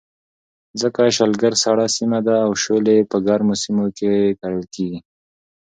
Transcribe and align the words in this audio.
ځکه 0.81 1.01
شلګر 1.17 1.53
سړه 1.63 1.85
سیمه 1.97 2.19
ده 2.27 2.35
او 2.45 2.51
شولې 2.63 2.97
په 3.11 3.17
ګرمو 3.27 3.55
سیمو 3.63 3.85
کې 3.97 4.11
کرلې 4.39 4.67
کېږي. 4.75 4.99